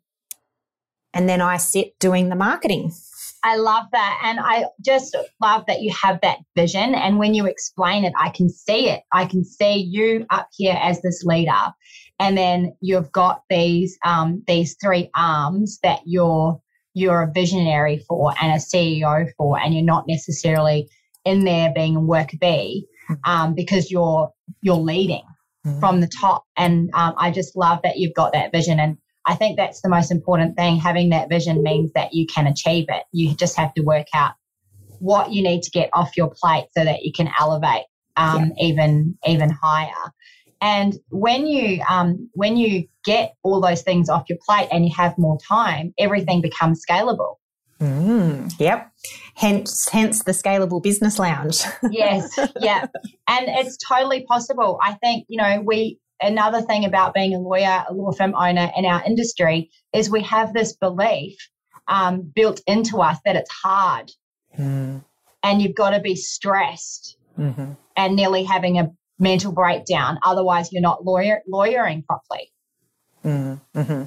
[1.13, 2.93] and then I sit doing the marketing.
[3.47, 4.21] I love that.
[4.25, 6.95] And I just love that you have that vision.
[6.95, 9.03] And when you explain it, I can see it.
[9.13, 11.73] I can see you up here as this leader.
[12.19, 16.61] And then you've got these um, these three arms that you're
[16.95, 20.89] you're a visionary for and a CEO for, and you're not necessarily
[21.25, 22.87] in there being a work bee
[23.25, 24.31] um, because you're
[24.63, 25.25] you're leading
[25.67, 25.81] mm-hmm.
[25.81, 26.45] from the top.
[26.57, 28.79] And um, I just love that you've got that vision.
[28.81, 30.77] And I think that's the most important thing.
[30.77, 33.05] Having that vision means that you can achieve it.
[33.13, 34.33] You just have to work out
[34.99, 37.85] what you need to get off your plate so that you can elevate
[38.17, 38.67] um, yeah.
[38.67, 40.13] even even higher.
[40.61, 44.93] And when you um, when you get all those things off your plate and you
[44.97, 47.35] have more time, everything becomes scalable.
[47.81, 48.91] Mm, yep.
[49.35, 51.61] Hence, hence the scalable business lounge.
[51.91, 52.39] yes.
[52.61, 52.87] Yeah.
[53.29, 54.79] And it's totally possible.
[54.83, 58.71] I think you know we another thing about being a lawyer, a law firm owner
[58.77, 61.37] in our industry is we have this belief
[61.89, 64.11] um, built into us that it's hard,
[64.59, 65.03] mm.
[65.43, 67.73] and you've got to be stressed mm-hmm.
[67.97, 70.19] and nearly having a mental breakdown.
[70.25, 72.51] Otherwise, you're not lawyer lawyering properly.
[73.25, 74.05] Mm-hmm.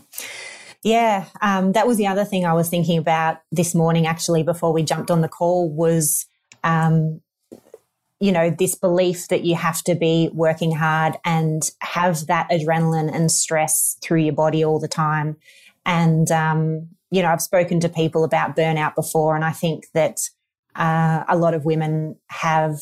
[0.84, 4.08] Yeah, um, that was the other thing I was thinking about this morning.
[4.08, 6.26] Actually, before we jumped on the call, was
[6.64, 7.20] um,
[8.20, 13.14] you know this belief that you have to be working hard and have that adrenaline
[13.14, 15.36] and stress through your body all the time.
[15.86, 20.22] And um, you know, I've spoken to people about burnout before, and I think that
[20.76, 22.80] uh, a lot of women have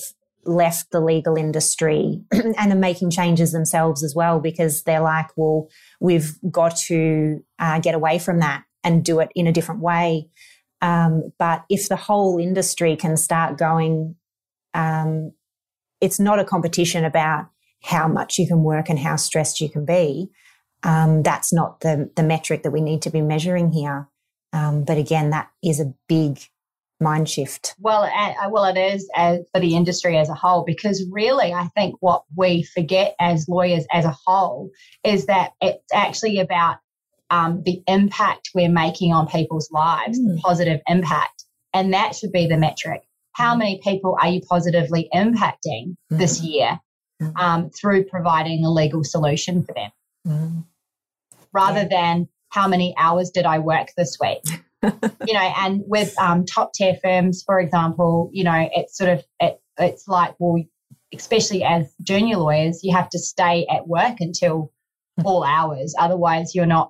[0.47, 5.67] left the legal industry and are making changes themselves as well because they're like, well,
[5.99, 10.29] we've got to uh, get away from that and do it in a different way.
[10.81, 14.15] Um, but if the whole industry can start going,
[14.73, 15.33] um,
[15.99, 17.47] it's not a competition about
[17.83, 20.29] how much you can work and how stressed you can be.
[20.83, 24.07] Um, that's not the the metric that we need to be measuring here.
[24.53, 26.39] Um, but again, that is a big
[26.99, 27.75] mind shift?
[27.79, 31.67] Well, uh, well, it is uh, for the industry as a whole because really, I
[31.75, 34.71] think what we forget as lawyers as a whole
[35.03, 36.77] is that it's actually about
[37.29, 40.35] um, the impact we're making on people's lives, mm.
[40.35, 43.01] the positive impact, and that should be the metric.
[43.33, 43.59] How mm.
[43.59, 46.17] many people are you positively impacting mm.
[46.17, 46.79] this year
[47.21, 47.35] mm.
[47.37, 50.65] um, through providing a legal solution for them,
[51.51, 51.87] rather yeah.
[51.89, 54.41] than how many hours did I work this week?
[54.83, 59.23] You know, and with um, top tier firms, for example, you know, it's sort of
[59.39, 60.63] it, it's like well,
[61.13, 64.71] especially as junior lawyers, you have to stay at work until
[65.25, 66.89] all hours, otherwise you're not,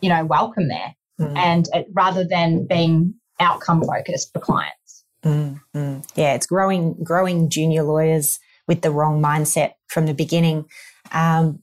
[0.00, 0.94] you know, welcome there.
[1.20, 1.36] Mm.
[1.36, 5.04] And it, rather than being outcome focused for clients.
[5.24, 6.08] Mm, mm.
[6.14, 10.66] Yeah, it's growing growing junior lawyers with the wrong mindset from the beginning.
[11.12, 11.62] Um,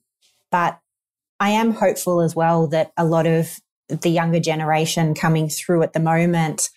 [0.52, 0.80] but
[1.40, 3.60] I am hopeful as well that a lot of
[3.90, 6.70] the younger generation coming through at the moment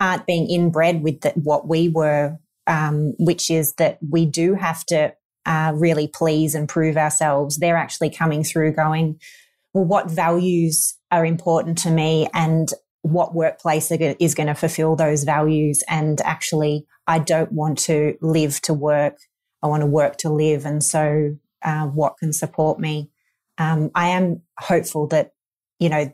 [0.00, 4.84] aren't being inbred with the, what we were, um, which is that we do have
[4.86, 5.12] to
[5.46, 7.58] uh, really please and prove ourselves.
[7.58, 9.18] They're actually coming through going,
[9.72, 12.68] well, what values are important to me and
[13.02, 15.82] what workplace is going to fulfill those values.
[15.88, 19.18] And actually, I don't want to live to work.
[19.62, 20.64] I want to work to live.
[20.64, 23.10] And so, uh, what can support me?
[23.58, 25.32] Um, I am hopeful that,
[25.78, 26.12] you know,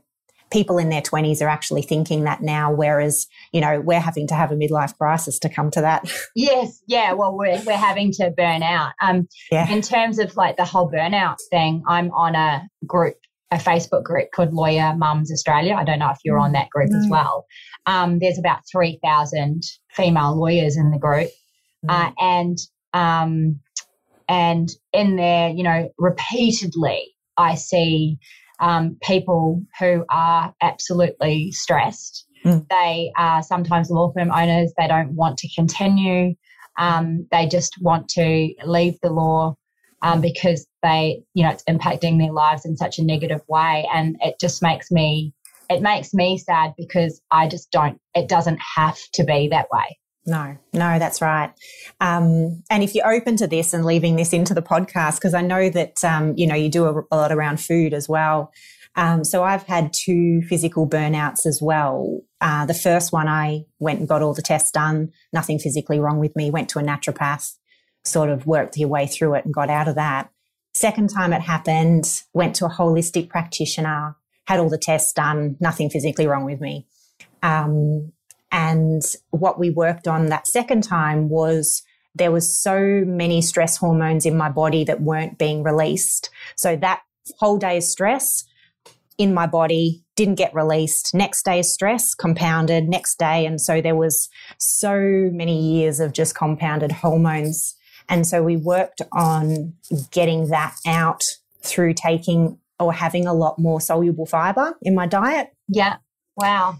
[0.50, 4.34] people in their 20s are actually thinking that now, whereas, you know, we're having to
[4.34, 6.10] have a midlife crisis to come to that.
[6.34, 6.82] Yes.
[6.86, 7.14] Yeah.
[7.14, 8.92] Well, we're, we're having to burn out.
[9.02, 9.68] Um, yeah.
[9.70, 13.16] In terms of like the whole burnout thing, I'm on a group,
[13.50, 15.74] a Facebook group called Lawyer Mums Australia.
[15.74, 16.98] I don't know if you're on that group mm.
[16.98, 17.46] as well.
[17.86, 21.30] Um, there's about 3,000 female lawyers in the group.
[21.86, 21.90] Mm.
[21.90, 22.58] Uh, and,
[22.92, 23.60] um,
[24.28, 28.18] and in there, you know, repeatedly, I see
[28.60, 32.26] um, people who are absolutely stressed.
[32.44, 32.66] Mm.
[32.68, 34.72] They are sometimes law firm owners.
[34.78, 36.34] They don't want to continue.
[36.78, 39.56] Um, they just want to leave the law
[40.02, 43.88] um, because they, you know, it's impacting their lives in such a negative way.
[43.92, 45.32] And it just makes me,
[45.68, 49.98] it makes me sad because I just don't, it doesn't have to be that way.
[50.28, 51.50] No, no, that's right.
[52.00, 55.40] Um, and if you're open to this and leaving this into the podcast, because I
[55.40, 58.52] know that um, you know you do a, a, lot around food as well.
[58.94, 62.20] Um, so I've had two physical burnouts as well.
[62.42, 66.18] Uh, the first one, I went and got all the tests done, nothing physically wrong
[66.18, 66.50] with me.
[66.50, 67.54] Went to a naturopath,
[68.04, 70.30] sort of worked your way through it and got out of that.
[70.74, 74.14] Second time it happened, went to a holistic practitioner,
[74.46, 76.86] had all the tests done, nothing physically wrong with me.
[77.42, 78.12] Um,
[78.50, 81.82] and what we worked on that second time was
[82.14, 86.30] there was so many stress hormones in my body that weren't being released.
[86.56, 87.02] So that
[87.38, 88.44] whole day's stress
[89.18, 91.14] in my body didn't get released.
[91.14, 93.46] Next day's stress compounded next day.
[93.46, 94.28] And so there was
[94.58, 97.74] so many years of just compounded hormones.
[98.08, 99.74] And so we worked on
[100.10, 101.24] getting that out
[101.62, 105.52] through taking or having a lot more soluble fiber in my diet.
[105.68, 105.96] Yeah.
[106.36, 106.78] Wow.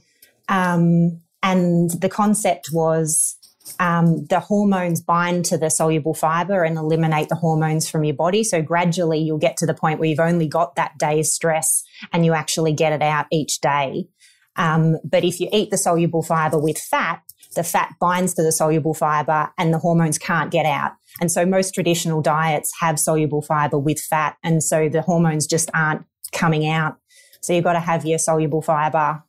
[0.49, 3.39] Um, and the concept was
[3.79, 8.43] um, the hormones bind to the soluble fiber and eliminate the hormones from your body.
[8.45, 12.25] So gradually you'll get to the point where you've only got that day's stress and
[12.25, 14.09] you actually get it out each day.
[14.57, 17.23] Um, but if you eat the soluble fiber with fat,
[17.55, 20.93] the fat binds to the soluble fiber and the hormones can't get out.
[21.21, 24.37] And so most traditional diets have soluble fiber with fat.
[24.43, 26.97] And so the hormones just aren't coming out.
[27.41, 29.23] So you've got to have your soluble fiber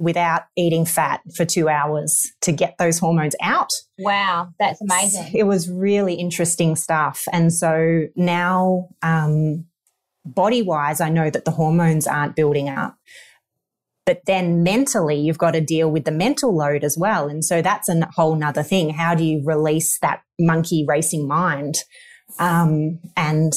[0.00, 3.68] without eating fat for two hours to get those hormones out.
[3.98, 5.30] Wow, that's amazing.
[5.34, 7.28] It was really interesting stuff.
[7.32, 9.66] And so now, um,
[10.24, 12.96] body wise, I know that the hormones aren't building up.
[14.06, 17.28] But then mentally, you've got to deal with the mental load as well.
[17.28, 18.90] And so that's a whole nother thing.
[18.90, 21.76] How do you release that monkey racing mind?
[22.38, 23.52] Um, and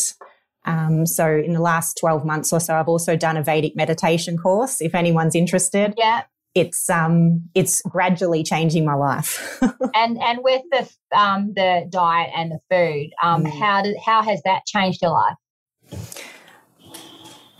[0.65, 4.37] um, so in the last 12 months or so, I've also done a Vedic meditation
[4.37, 5.93] course if anyone's interested.
[5.97, 6.23] Yeah.
[6.55, 9.59] It's um it's gradually changing my life.
[9.95, 13.59] and and with the um the diet and the food, um mm.
[13.59, 15.35] how did how has that changed your life?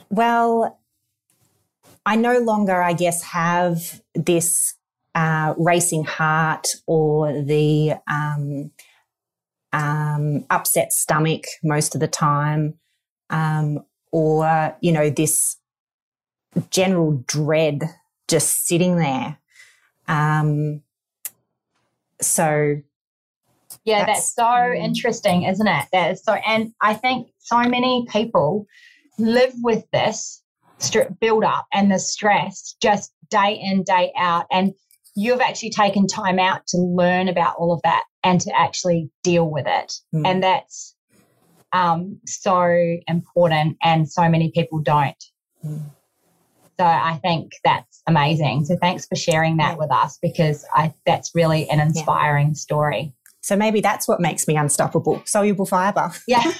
[0.10, 0.80] Well,
[2.06, 4.76] I no longer, I guess, have this
[5.16, 8.72] uh, racing heart or the um,
[9.72, 12.76] um, upset stomach most of the time,
[13.30, 13.80] um,
[14.12, 15.58] or you know this
[16.70, 17.84] general dread
[18.28, 19.38] just sitting there.
[20.08, 20.82] Um,
[22.22, 22.78] so
[23.84, 24.78] yeah, that's, that's so mm.
[24.78, 25.86] interesting, isn't it?
[25.92, 28.66] That is so, and I think so many people
[29.18, 30.42] live with this
[30.80, 34.46] st- build up and the stress just day in, day out.
[34.52, 34.74] And
[35.16, 39.50] you've actually taken time out to learn about all of that and to actually deal
[39.50, 39.94] with it.
[40.14, 40.28] Mm.
[40.28, 40.96] And that's
[41.74, 45.24] um, so important, and so many people don't.
[45.66, 45.90] Mm.
[46.84, 48.66] So I think that's amazing.
[48.66, 49.78] So thanks for sharing that yeah.
[49.78, 52.54] with us because I that's really an inspiring yeah.
[52.56, 53.14] story.
[53.40, 55.22] So maybe that's what makes me unstoppable.
[55.26, 56.12] Soluble fiber.
[56.28, 56.44] Yeah.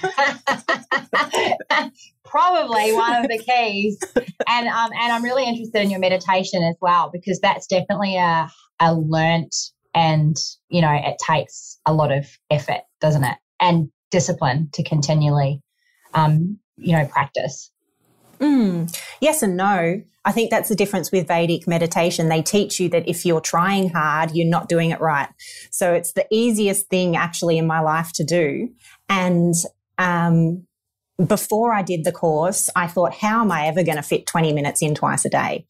[2.24, 4.00] Probably one of the keys.
[4.48, 8.50] And um and I'm really interested in your meditation as well because that's definitely a
[8.80, 9.54] a learnt
[9.94, 10.38] and
[10.70, 13.38] you know it takes a lot of effort, doesn't it?
[13.60, 15.62] And discipline to continually
[16.14, 17.73] um you know practice.
[18.40, 20.02] Mm, yes and no.
[20.26, 22.30] I think that's the difference with Vedic meditation.
[22.30, 25.28] They teach you that if you're trying hard, you're not doing it right.
[25.70, 28.70] So it's the easiest thing actually in my life to do.
[29.10, 29.54] And
[29.98, 30.66] um,
[31.26, 34.54] before I did the course, I thought, how am I ever going to fit 20
[34.54, 35.66] minutes in twice a day?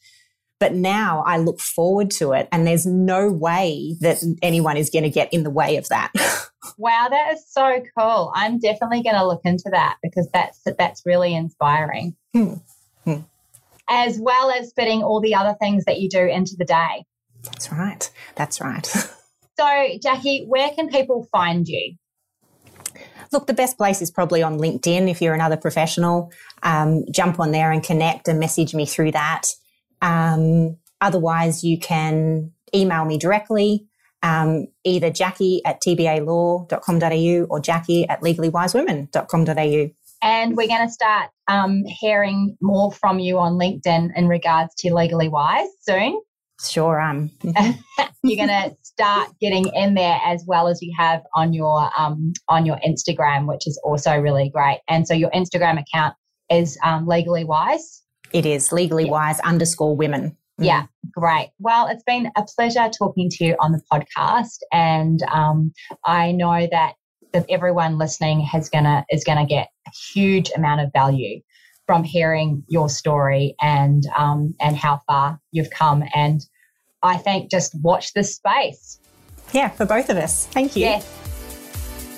[0.64, 5.04] But now I look forward to it, and there's no way that anyone is going
[5.04, 6.14] to get in the way of that.
[6.78, 8.32] wow, that is so cool.
[8.34, 12.16] I'm definitely going to look into that because that's that's really inspiring.
[12.34, 12.54] Hmm.
[13.04, 13.20] Hmm
[13.90, 17.04] as well as fitting all the other things that you do into the day.
[17.44, 18.10] That's right.
[18.36, 18.86] That's right.
[19.60, 21.96] so, Jackie, where can people find you?
[23.32, 26.32] Look, the best place is probably on LinkedIn if you're another professional.
[26.62, 29.48] Um, jump on there and connect and message me through that.
[30.04, 33.88] Um, otherwise, you can email me directly,
[34.22, 39.90] um, either jackie at tbalaw.com.au or jackie at legallywisewomen.com.au.
[40.22, 44.94] And we're going to start um, hearing more from you on LinkedIn in regards to
[44.94, 46.22] Legally Wise soon.
[46.62, 47.32] Sure am.
[48.24, 52.32] You're going to start getting in there as well as you have on your um,
[52.48, 54.80] on your Instagram, which is also really great.
[54.88, 56.16] And so your Instagram account
[56.50, 58.03] is um, Legally Wise.
[58.34, 59.12] It is Legally yeah.
[59.12, 60.36] Wise underscore Women.
[60.60, 60.66] Mm.
[60.66, 61.52] Yeah, great.
[61.60, 65.72] Well, it's been a pleasure talking to you on the podcast, and um,
[66.06, 66.96] I know that
[67.32, 71.42] that everyone listening has gonna is gonna get a huge amount of value
[71.86, 76.04] from hearing your story and um, and how far you've come.
[76.14, 76.42] And
[77.02, 79.00] I think just watch this space.
[79.52, 80.48] Yeah, for both of us.
[80.48, 80.82] Thank you.
[80.82, 81.06] Yes.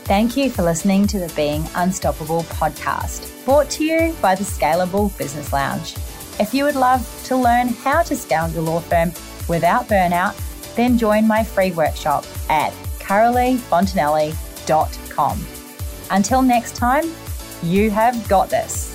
[0.06, 5.18] Thank you for listening to the Being Unstoppable podcast, brought to you by the Scalable
[5.18, 5.96] Business Lounge.
[6.40, 9.14] If you would love to learn how to scale your law firm
[9.48, 10.36] without burnout,
[10.76, 15.48] then join my free workshop at caroleefontanelli.com.
[16.12, 17.06] Until next time,
[17.64, 18.95] you have got this.